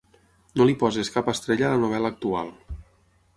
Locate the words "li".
0.69-0.75